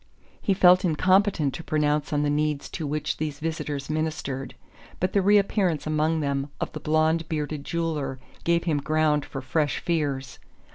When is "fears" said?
9.77-10.39